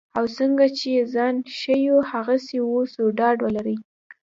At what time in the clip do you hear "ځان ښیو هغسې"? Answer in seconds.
1.13-2.57